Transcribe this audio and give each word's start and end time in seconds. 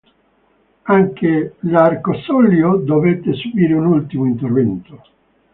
Anche 0.85 1.53
l'”Arcosolio” 1.59 2.77
dovette 2.77 3.35
subire 3.35 3.75
un 3.75 3.85
ultimo 3.85 4.25
intervento. 4.25 5.03